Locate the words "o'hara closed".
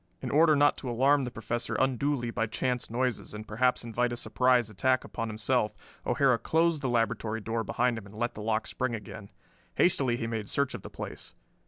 6.07-6.81